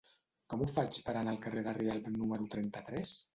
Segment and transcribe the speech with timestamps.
[0.53, 3.15] Com ho faig per anar al carrer de Rialb número trenta-tres?